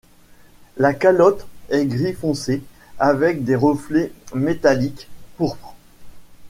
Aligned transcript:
La 0.77 0.95
calotte 0.95 1.45
est 1.69 1.85
gris 1.85 2.13
foncé 2.13 2.63
avec 2.97 3.43
des 3.43 3.55
reflets 3.55 4.11
métalliques 4.33 5.07
pourpres. 5.37 5.75